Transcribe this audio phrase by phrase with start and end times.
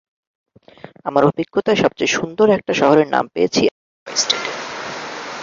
[1.05, 4.51] আমার অভিজ্ঞতায় সবচেয়ে সুন্দর একটা শহরের নাম পেয়েছি আইওয়া স্টেটে।